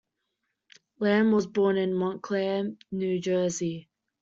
[0.97, 3.87] Lamb was born in Montclair, New Jersey.